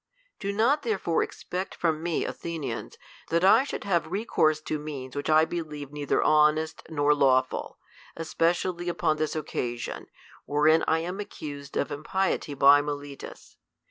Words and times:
Do 0.39 0.51
not 0.51 0.81
therefore 0.81 1.21
expect. 1.21 1.75
from 1.75 2.01
me, 2.01 2.25
Athenians, 2.25 2.97
that 3.29 3.41
t 3.41 3.65
should 3.65 3.83
have 3.83 4.07
recourse 4.11 4.59
to 4.61 4.79
means 4.79 5.15
which 5.15 5.29
I 5.29 5.45
believe 5.45 5.91
nei 5.91 6.07
ther 6.07 6.23
honest 6.23 6.81
nor 6.89 7.13
lawful; 7.13 7.77
especially 8.15 8.89
upon 8.89 9.17
this 9.17 9.35
occasion, 9.35 10.07
wherein 10.45 10.83
I 10.87 11.01
am 11.01 11.19
accused 11.19 11.77
of 11.77 11.91
impiety 11.91 12.55
by 12.55 12.81
Melitus. 12.81 13.57